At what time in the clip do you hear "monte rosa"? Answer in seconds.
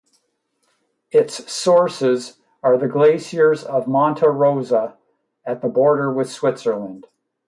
3.87-4.97